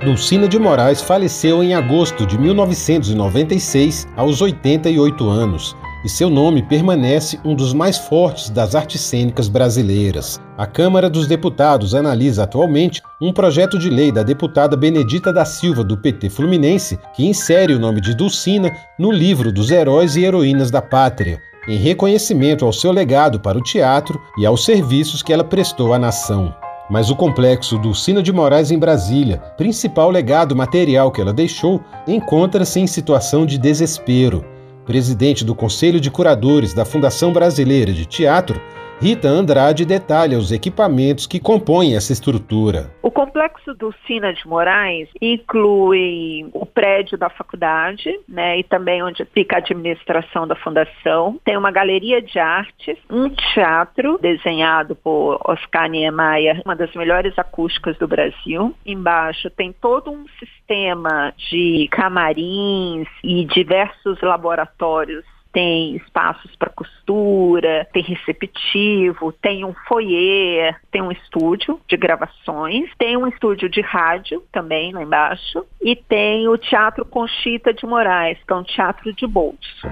Dulcina 0.04 0.46
de 0.46 0.56
Moraes 0.56 1.02
faleceu 1.02 1.64
em 1.64 1.74
agosto 1.74 2.24
de 2.24 2.38
1996, 2.38 4.06
aos 4.16 4.40
88 4.40 5.28
anos 5.28 5.74
e 6.04 6.08
seu 6.08 6.28
nome 6.28 6.62
permanece 6.62 7.38
um 7.44 7.54
dos 7.54 7.72
mais 7.72 7.96
fortes 7.96 8.50
das 8.50 8.74
artes 8.74 9.00
cênicas 9.00 9.48
brasileiras. 9.48 10.40
A 10.56 10.66
Câmara 10.66 11.08
dos 11.08 11.26
Deputados 11.26 11.94
analisa 11.94 12.44
atualmente 12.44 13.00
um 13.20 13.32
projeto 13.32 13.78
de 13.78 13.88
lei 13.88 14.10
da 14.10 14.22
deputada 14.22 14.76
Benedita 14.76 15.32
da 15.32 15.44
Silva, 15.44 15.84
do 15.84 15.96
PT 15.96 16.30
Fluminense, 16.30 16.98
que 17.14 17.24
insere 17.24 17.74
o 17.74 17.78
nome 17.78 18.00
de 18.00 18.14
Dulcina 18.14 18.70
no 18.98 19.10
livro 19.10 19.52
dos 19.52 19.70
heróis 19.70 20.16
e 20.16 20.24
heroínas 20.24 20.70
da 20.70 20.82
pátria, 20.82 21.40
em 21.68 21.76
reconhecimento 21.76 22.64
ao 22.64 22.72
seu 22.72 22.90
legado 22.90 23.38
para 23.38 23.58
o 23.58 23.62
teatro 23.62 24.20
e 24.38 24.44
aos 24.44 24.64
serviços 24.64 25.22
que 25.22 25.32
ela 25.32 25.44
prestou 25.44 25.94
à 25.94 25.98
nação. 25.98 26.54
Mas 26.90 27.10
o 27.10 27.16
complexo 27.16 27.78
Dulcina 27.78 28.22
de 28.22 28.32
Moraes 28.32 28.70
em 28.70 28.78
Brasília, 28.78 29.38
principal 29.56 30.10
legado 30.10 30.54
material 30.54 31.10
que 31.10 31.20
ela 31.20 31.32
deixou, 31.32 31.80
encontra-se 32.06 32.80
em 32.80 32.86
situação 32.86 33.46
de 33.46 33.56
desespero 33.56 34.51
presidente 34.84 35.44
do 35.44 35.54
Conselho 35.54 36.00
de 36.00 36.10
Curadores 36.10 36.74
da 36.74 36.84
Fundação 36.84 37.32
Brasileira 37.32 37.92
de 37.92 38.04
Teatro, 38.04 38.60
Rita 39.02 39.26
Andrade 39.26 39.84
detalha 39.84 40.38
os 40.38 40.52
equipamentos 40.52 41.26
que 41.26 41.40
compõem 41.40 41.96
essa 41.96 42.12
estrutura. 42.12 42.88
O 43.02 43.10
complexo 43.10 43.74
do 43.74 43.92
Sina 44.06 44.32
de 44.32 44.46
Moraes 44.46 45.08
inclui 45.20 46.48
o 46.52 46.64
prédio 46.64 47.18
da 47.18 47.28
faculdade, 47.28 48.16
né, 48.28 48.60
e 48.60 48.62
também 48.62 49.02
onde 49.02 49.24
fica 49.24 49.56
a 49.56 49.58
administração 49.58 50.46
da 50.46 50.54
fundação. 50.54 51.36
Tem 51.44 51.56
uma 51.56 51.72
galeria 51.72 52.22
de 52.22 52.38
artes, 52.38 52.96
um 53.10 53.28
teatro 53.28 54.20
desenhado 54.22 54.94
por 54.94 55.40
Oscar 55.46 55.90
Niemeyer, 55.90 56.62
uma 56.64 56.76
das 56.76 56.94
melhores 56.94 57.36
acústicas 57.36 57.98
do 57.98 58.06
Brasil. 58.06 58.72
Embaixo 58.86 59.50
tem 59.50 59.72
todo 59.72 60.12
um 60.12 60.24
sistema 60.38 61.34
de 61.50 61.88
camarins 61.90 63.08
e 63.24 63.44
diversos 63.46 64.20
laboratórios 64.22 65.24
tem 65.52 65.96
espaços 65.96 66.54
para 66.56 66.70
costura, 66.70 67.86
tem 67.92 68.02
receptivo, 68.02 69.32
tem 69.32 69.64
um 69.64 69.74
foyer, 69.86 70.76
tem 70.90 71.02
um 71.02 71.12
estúdio 71.12 71.78
de 71.88 71.96
gravações, 71.96 72.88
tem 72.98 73.16
um 73.16 73.26
estúdio 73.26 73.68
de 73.68 73.80
rádio 73.80 74.42
também 74.50 74.92
lá 74.92 75.02
embaixo 75.02 75.64
e 75.80 75.94
tem 75.94 76.48
o 76.48 76.56
Teatro 76.56 77.04
Conchita 77.04 77.72
de 77.72 77.86
Moraes, 77.86 78.38
que 78.46 78.52
é 78.52 78.56
um 78.56 78.64
teatro 78.64 79.12
de 79.12 79.26
bolso. 79.26 79.86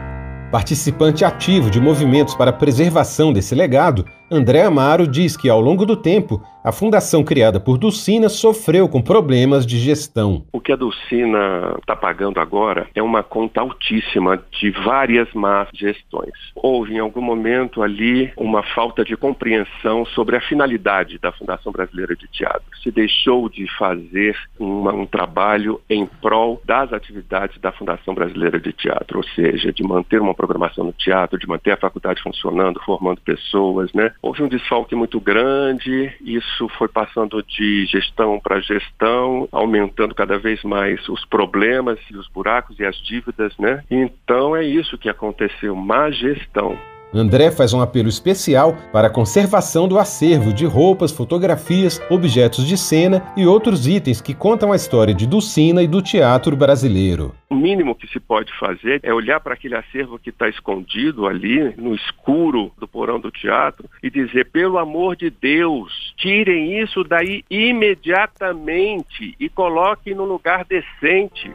Participante 0.51 1.25
ativo 1.25 1.71
de 1.71 1.81
movimentos 1.81 2.35
para 2.35 2.51
a 2.51 2.53
preservação 2.53 3.33
desse 3.33 3.55
legado, 3.55 4.05
André 4.29 4.63
Amaro 4.63 5.07
diz 5.07 5.37
que, 5.37 5.49
ao 5.49 5.61
longo 5.61 5.87
do 5.87 5.95
tempo, 5.95 6.43
a 6.63 6.73
fundação 6.73 7.25
criada 7.25 7.59
por 7.59 7.79
Dulcina 7.79 8.29
sofreu 8.29 8.89
com 8.89 9.01
problemas 9.01 9.65
de 9.65 9.79
gestão. 9.79 10.45
O 10.53 10.61
que 10.61 10.73
a 10.73 10.77
Dulcina 10.77 11.75
está 11.79 11.97
pagando 11.97 12.39
agora 12.39 12.87
é 12.95 13.03
uma 13.03 13.23
conta 13.23 13.61
altíssima 13.61 14.43
de 14.53 14.71
várias 14.71 15.33
más 15.33 15.69
gestões. 15.73 16.33
Houve, 16.55 16.95
em 16.95 16.99
algum 16.99 17.23
momento 17.23 17.83
ali, 17.83 18.31
uma 18.37 18.63
falta 18.63 19.05
de 19.05 19.17
compreensão 19.17 20.05
sobre 20.05 20.37
a 20.37 20.41
finalidade 20.41 21.19
da 21.19 21.33
Fundação 21.33 21.73
Brasileira 21.73 22.15
de 22.15 22.29
Teatro. 22.29 22.63
Se 22.83 22.91
deixou 22.91 23.49
de 23.49 23.67
fazer 23.79 24.37
uma, 24.59 24.93
um 24.93 25.07
trabalho 25.07 25.81
em 25.89 26.05
prol 26.05 26.61
das 26.65 26.93
atividades 26.93 27.59
da 27.61 27.73
Fundação 27.73 28.15
Brasileira 28.15 28.61
de 28.61 28.73
Teatro, 28.73 29.19
ou 29.19 29.25
seja, 29.25 29.73
de 29.73 29.83
manter 29.83 30.21
uma 30.21 30.35
programação 30.35 30.85
no 30.85 30.93
teatro, 30.93 31.39
de 31.39 31.49
manter 31.49 31.73
a 31.73 31.77
faculdade 31.77 32.23
funcionando, 32.23 32.81
formando 32.85 33.21
pessoas, 33.23 33.93
né? 33.95 34.13
Houve 34.21 34.43
um 34.43 34.49
desfalque 34.49 34.95
muito 34.95 35.19
grande, 35.21 36.13
isso 36.21 36.50
foi 36.79 36.89
passando 36.89 37.43
de 37.43 37.87
gestão 37.87 38.39
para 38.41 38.61
gestão, 38.61 39.49
aumentando 39.53 40.15
cada 40.15 40.39
vez 40.39 40.63
mais 40.63 41.09
os 41.09 41.25
problemas 41.25 41.99
e 42.11 42.17
os 42.17 42.29
buracos 42.29 42.79
e 42.79 42.85
as 42.85 42.97
dívidas, 42.97 43.57
né? 43.59 43.83
Então 43.91 44.55
é 44.57 44.65
isso 44.65 44.99
que 44.99 45.09
aconteceu, 45.09 45.75
má 45.75 46.11
gestão. 46.11 46.77
André 47.13 47.51
faz 47.51 47.73
um 47.73 47.81
apelo 47.81 48.09
especial 48.09 48.77
para 48.93 49.09
a 49.09 49.11
conservação 49.11 49.89
do 49.89 49.99
acervo 49.99 50.53
de 50.53 50.65
roupas, 50.65 51.11
fotografias, 51.11 52.01
objetos 52.09 52.65
de 52.67 52.77
cena 52.77 53.25
e 53.37 53.45
outros 53.47 53.89
itens 53.89 54.21
que 54.21 54.33
contam 54.33 54.73
a 54.73 54.77
história 54.77 55.13
de 55.13 55.27
Dulcina 55.27 55.83
e 55.83 55.89
do 55.89 56.01
teatro 56.01 56.55
brasileiro. 56.55 57.35
O 57.51 57.57
mínimo 57.57 57.97
que 57.97 58.07
se 58.07 58.21
pode 58.21 58.53
fazer 58.59 59.01
é 59.03 59.13
olhar 59.13 59.41
para 59.41 59.55
aquele 59.55 59.75
acervo 59.75 60.21
que 60.21 60.31
está 60.31 60.49
escondido 60.49 61.27
ali, 61.27 61.75
no 61.77 61.95
escuro 61.97 62.71
do 62.79 62.87
porão 62.87 63.19
do 63.19 63.31
teatro, 63.31 63.91
e 64.03 64.09
dizer: 64.09 64.49
pelo 64.51 64.79
amor 64.79 65.17
de 65.17 65.31
Deus, 65.31 66.15
tirem 66.17 66.81
isso 66.81 67.03
daí 67.03 67.45
imediatamente 67.51 69.35
e 69.39 69.49
coloquem 69.49 70.15
no 70.15 70.25
lugar 70.25 70.65
decente. 70.65 71.51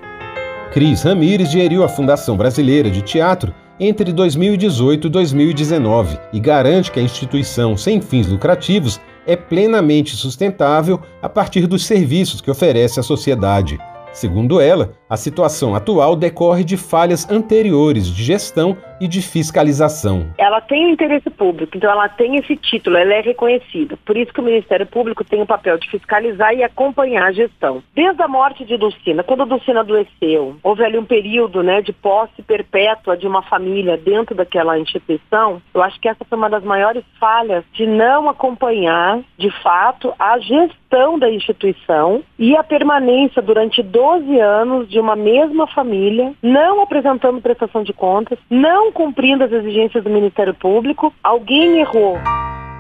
Cris 0.74 1.04
Ramires 1.04 1.50
geriu 1.50 1.86
a 1.86 1.88
Fundação 1.88 2.36
Brasileira 2.36 2.90
de 2.90 3.02
Teatro 3.02 3.54
entre 3.80 4.14
2018 4.14 5.08
e 5.08 5.10
2019 5.10 6.18
e 6.32 6.40
garante 6.40 6.92
que 6.92 7.00
a 7.00 7.04
instituição 7.04 7.76
sem 7.76 8.02
fins 8.02 8.28
lucrativos 8.28 9.00
é 9.28 9.36
plenamente 9.36 10.16
sustentável 10.16 11.00
a 11.22 11.28
partir 11.28 11.68
dos 11.68 11.86
serviços 11.86 12.42
que 12.42 12.52
oferece 12.52 13.00
à 13.00 13.04
sociedade. 13.04 13.78
Segundo 14.14 14.62
ela, 14.62 14.94
A 15.08 15.18
situação 15.18 15.76
atual 15.76 16.16
decorre 16.16 16.64
de 16.64 16.78
falhas 16.78 17.30
anteriores 17.30 18.08
de 18.08 18.24
gestão 18.24 18.76
e 19.00 19.08
de 19.08 19.22
fiscalização. 19.22 20.34
Ela 20.36 20.62
tem 20.62 20.92
interesse 20.92 21.30
público, 21.30 21.78
então 21.78 21.92
ela 21.92 22.10
tem 22.10 22.38
esse 22.38 22.56
título, 22.56 22.98
ela 22.98 23.14
é 23.14 23.22
reconhecida. 23.22 24.00
Por 24.04 24.18
isso 24.18 24.34
que 24.34 24.40
o 24.40 24.44
Ministério 24.44 24.88
Público 24.88 25.24
tem 25.24 25.42
o 25.44 25.46
papel 25.46 25.78
de 25.78 25.88
fiscalizar 25.92 26.56
e 26.56 26.64
acompanhar 26.64 27.28
a 27.28 27.32
gestão. 27.32 27.84
Desde 27.94 28.20
a 28.24 28.28
morte 28.28 28.66
de 28.66 28.78
Dulcina, 28.78 29.22
quando 29.22 29.46
Dulcina 29.46 29.82
adoeceu, 29.82 30.56
houve 30.64 30.84
ali 30.84 30.98
um 30.98 31.06
período 31.06 31.62
né, 31.62 31.84
de 31.84 31.94
posse 31.94 32.42
perpétua 32.42 33.16
de 33.16 33.28
uma 33.28 33.44
família 33.44 33.98
dentro 33.98 34.34
daquela 34.34 34.80
instituição. 34.80 35.62
Eu 35.72 35.84
acho 35.84 36.00
que 36.00 36.10
essa 36.10 36.26
foi 36.26 36.38
uma 36.38 36.50
das 36.50 36.64
maiores 36.64 37.04
falhas 37.20 37.64
de 37.74 37.86
não 37.86 38.28
acompanhar, 38.28 39.20
de 39.38 39.52
fato, 39.62 40.14
a 40.18 40.40
gestão 40.40 41.20
da 41.20 41.30
instituição 41.30 42.24
e 42.40 42.56
a 42.56 42.64
permanência 42.64 43.42
durante 43.42 43.84
12 43.84 44.40
anos 44.40 44.88
de 44.96 45.00
uma 45.02 45.16
mesma 45.16 45.68
família, 45.68 46.32
não 46.42 46.82
apresentando 46.82 47.42
prestação 47.42 47.84
de 47.84 47.92
contas, 47.92 48.40
não 48.50 48.94
cumprindo 48.94 49.44
as 49.44 49.52
exigências 49.52 50.02
do 50.02 50.10
Ministério 50.10 50.54
Público, 50.54 51.14
alguém 51.22 51.82
errou. 51.82 52.18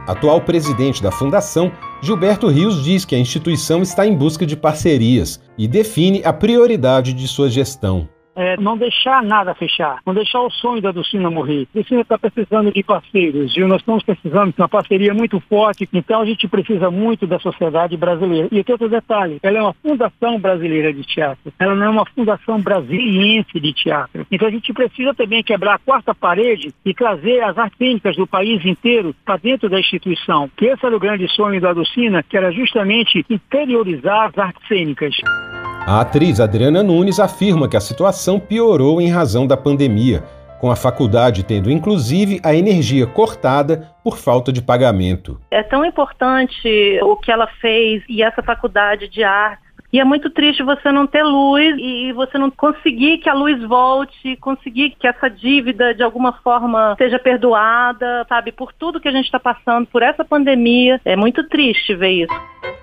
Atual 0.07 0.39
presidente 0.39 1.03
da 1.03 1.11
Fundação, 1.11 1.69
Gilberto 2.01 2.47
Rios 2.47 2.85
diz 2.85 3.03
que 3.03 3.15
a 3.15 3.19
instituição 3.19 3.81
está 3.81 4.07
em 4.07 4.15
busca 4.15 4.45
de 4.45 4.55
parcerias 4.55 5.43
e 5.57 5.67
define 5.67 6.21
a 6.23 6.31
prioridade 6.31 7.11
de 7.11 7.27
sua 7.27 7.49
gestão 7.49 8.07
é, 8.35 8.57
não 8.57 8.77
deixar 8.77 9.23
nada 9.23 9.53
fechar, 9.53 9.99
não 10.05 10.13
deixar 10.13 10.41
o 10.41 10.49
sonho 10.49 10.81
da 10.81 10.91
Dulcina 10.91 11.29
morrer. 11.29 11.67
A 11.73 11.79
Dulcina 11.79 12.01
está 12.01 12.17
precisando 12.17 12.71
de 12.71 12.83
parceiros, 12.83 13.53
viu? 13.53 13.67
Nós 13.67 13.81
estamos 13.81 14.03
precisando 14.03 14.53
de 14.53 14.61
uma 14.61 14.69
parceria 14.69 15.13
muito 15.13 15.39
forte, 15.41 15.87
então 15.93 16.21
a 16.21 16.25
gente 16.25 16.47
precisa 16.47 16.91
muito 16.91 17.25
da 17.25 17.39
sociedade 17.39 17.95
brasileira. 17.95 18.49
E 18.51 18.63
outro 18.67 18.89
detalhe, 18.89 19.39
ela 19.41 19.57
é 19.57 19.61
uma 19.61 19.73
fundação 19.73 20.39
brasileira 20.39 20.91
de 20.93 21.03
teatro, 21.03 21.53
ela 21.59 21.75
não 21.75 21.85
é 21.85 21.89
uma 21.89 22.05
fundação 22.05 22.59
brasiliense 22.59 23.59
de 23.59 23.73
teatro. 23.73 24.25
Então 24.31 24.47
a 24.47 24.51
gente 24.51 24.73
precisa 24.73 25.13
também 25.13 25.43
quebrar 25.43 25.75
a 25.75 25.79
quarta 25.79 26.13
parede 26.13 26.73
e 26.83 26.93
trazer 26.93 27.41
as 27.41 27.57
artes 27.57 27.75
do 28.17 28.25
país 28.25 28.65
inteiro 28.65 29.15
para 29.23 29.37
dentro 29.37 29.69
da 29.69 29.79
instituição. 29.79 30.49
Que 30.57 30.65
esse 30.65 30.85
era 30.85 30.95
o 30.95 30.99
grande 30.99 31.27
sonho 31.27 31.61
da 31.61 31.73
Dulcina, 31.73 32.23
que 32.23 32.35
era 32.35 32.51
justamente 32.51 33.25
interiorizar 33.29 34.29
as 34.29 34.37
artes 34.37 34.67
cênicas. 34.67 35.15
A 35.87 36.01
atriz 36.01 36.39
Adriana 36.39 36.81
Nunes 36.81 37.19
afirma 37.19 37.69
que 37.69 37.77
a 37.77 37.79
situação 37.79 38.39
piorou 38.39 38.99
em 38.99 39.07
razão 39.07 39.45
da 39.45 39.55
pandemia, 39.55 40.23
com 40.59 40.71
a 40.71 40.75
faculdade 40.75 41.43
tendo 41.43 41.69
inclusive 41.69 42.41
a 42.43 42.55
energia 42.55 43.05
cortada 43.05 43.87
por 44.03 44.17
falta 44.17 44.51
de 44.51 44.63
pagamento. 44.63 45.39
É 45.51 45.61
tão 45.61 45.85
importante 45.85 46.99
o 47.03 47.15
que 47.17 47.31
ela 47.31 47.45
fez 47.61 48.03
e 48.09 48.23
essa 48.23 48.41
faculdade 48.41 49.07
de 49.07 49.23
arte 49.23 49.63
e 49.95 49.99
é 49.99 50.03
muito 50.03 50.29
triste 50.29 50.61
você 50.61 50.91
não 50.91 51.07
ter 51.07 51.23
luz 51.23 51.73
e 51.77 52.11
você 52.11 52.37
não 52.37 52.51
conseguir 52.51 53.19
que 53.19 53.29
a 53.29 53.33
luz 53.33 53.63
volte, 53.63 54.35
conseguir 54.41 54.89
que 54.99 55.07
essa 55.07 55.29
dívida 55.29 55.93
de 55.93 56.03
alguma 56.03 56.33
forma 56.43 56.95
seja 56.97 57.17
perdoada, 57.17 58.25
sabe? 58.27 58.51
Por 58.51 58.73
tudo 58.73 58.99
que 58.99 59.07
a 59.07 59.11
gente 59.11 59.23
está 59.23 59.39
passando, 59.39 59.87
por 59.87 60.03
essa 60.03 60.25
pandemia. 60.25 60.99
É 61.05 61.15
muito 61.15 61.47
triste 61.47 61.95
ver 61.95 62.23
isso. 62.23 62.33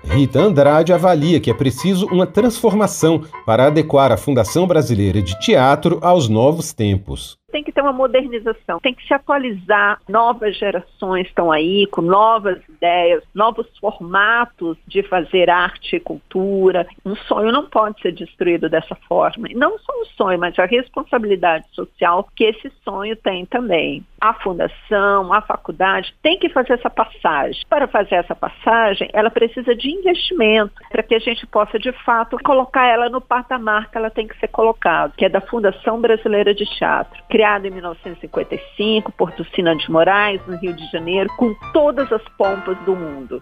Rita 0.03 0.39
Andrade 0.39 0.93
avalia 0.93 1.39
que 1.39 1.49
é 1.49 1.53
preciso 1.53 2.05
uma 2.07 2.27
transformação 2.27 3.23
para 3.45 3.67
adequar 3.67 4.11
a 4.11 4.17
Fundação 4.17 4.67
Brasileira 4.67 5.21
de 5.21 5.39
Teatro 5.39 5.99
aos 6.01 6.27
novos 6.27 6.73
tempos 6.73 7.42
tem 7.53 7.63
que 7.63 7.71
ter 7.71 7.81
uma 7.81 7.93
modernização, 7.93 8.79
tem 8.79 8.95
que 8.95 9.05
se 9.05 9.13
atualizar. 9.13 10.01
Novas 10.09 10.57
gerações 10.57 11.27
estão 11.27 11.51
aí 11.51 11.85
com 11.85 12.01
novas 12.01 12.59
ideias, 12.67 13.23
novos 13.33 13.67
formatos 13.77 14.75
de 14.87 15.03
fazer 15.03 15.51
arte 15.51 15.97
e 15.97 15.99
cultura. 15.99 16.87
Um 17.05 17.15
sonho 17.15 17.51
não 17.51 17.67
pode 17.67 18.01
ser 18.01 18.11
destruído 18.11 18.67
dessa 18.67 18.95
forma. 19.07 19.47
E 19.51 19.53
não 19.53 19.77
só 19.77 19.93
um 20.01 20.05
sonho, 20.17 20.39
mas 20.39 20.57
a 20.57 20.65
responsabilidade 20.65 21.65
social 21.73 22.27
que 22.35 22.45
esse 22.45 22.71
sonho 22.83 23.15
tem 23.15 23.45
também. 23.45 24.03
A 24.19 24.33
fundação, 24.33 25.31
a 25.31 25.41
faculdade 25.41 26.15
tem 26.23 26.39
que 26.39 26.49
fazer 26.49 26.73
essa 26.73 26.89
passagem. 26.89 27.61
Para 27.69 27.87
fazer 27.87 28.15
essa 28.15 28.33
passagem, 28.33 29.09
ela 29.13 29.29
precisa 29.29 29.75
de 29.75 29.91
investimento 29.91 30.73
para 30.89 31.03
que 31.03 31.13
a 31.13 31.19
gente 31.19 31.45
possa 31.45 31.77
de 31.77 31.91
fato 32.03 32.37
colocar 32.43 32.87
ela 32.87 33.09
no 33.09 33.21
patamar 33.21 33.91
que 33.91 33.97
ela 33.97 34.09
tem 34.09 34.27
que 34.27 34.39
ser 34.39 34.47
colocada, 34.47 35.13
que 35.15 35.25
é 35.25 35.29
da 35.29 35.41
Fundação 35.41 36.01
Brasileira 36.01 36.55
de 36.55 36.65
Teatro 36.65 37.21
criado 37.43 37.67
em 37.67 37.71
1955 37.71 39.11
por 39.11 39.29
Dulcina 39.31 39.75
de 39.75 39.91
Moraes, 39.91 40.39
no 40.47 40.55
Rio 40.55 40.73
de 40.73 40.89
Janeiro, 40.89 41.29
com 41.35 41.53
todas 41.73 42.09
as 42.09 42.21
pompas 42.37 42.77
do 42.85 42.95
mundo. 42.95 43.41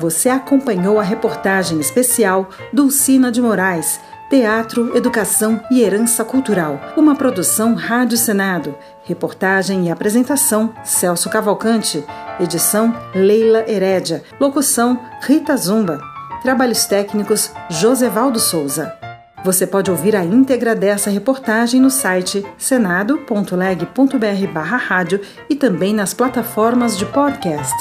Você 0.00 0.28
acompanhou 0.28 0.98
a 0.98 1.04
reportagem 1.04 1.78
especial 1.78 2.48
Dulcina 2.72 3.30
de 3.30 3.40
Moraes, 3.40 4.00
Teatro, 4.28 4.96
Educação 4.96 5.62
e 5.70 5.80
Herança 5.80 6.24
Cultural, 6.24 6.80
uma 6.96 7.14
produção 7.14 7.76
Rádio 7.76 8.18
Senado. 8.18 8.74
Reportagem 9.04 9.86
e 9.86 9.90
apresentação 9.92 10.74
Celso 10.82 11.30
Cavalcante, 11.30 12.04
edição 12.40 12.92
Leila 13.14 13.64
Herédia, 13.70 14.24
locução 14.40 14.98
Rita 15.20 15.56
Zumba, 15.56 16.00
trabalhos 16.42 16.84
técnicos 16.84 17.54
Josevaldo 17.70 18.40
Souza. 18.40 19.01
Você 19.44 19.66
pode 19.66 19.90
ouvir 19.90 20.14
a 20.14 20.24
íntegra 20.24 20.72
dessa 20.74 21.10
reportagem 21.10 21.80
no 21.80 21.90
site 21.90 22.46
senado.leg.br/rádio 22.56 25.20
e 25.50 25.56
também 25.56 25.92
nas 25.92 26.14
plataformas 26.14 26.96
de 26.96 27.04
podcast. 27.06 27.74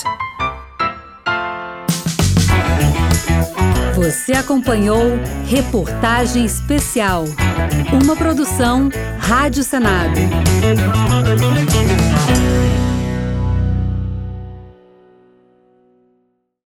Você 3.93 4.33
acompanhou 4.33 5.19
Reportagem 5.45 6.43
Especial, 6.43 7.25
uma 8.03 8.15
produção 8.15 8.89
Rádio 9.19 9.63
Senado. 9.63 10.19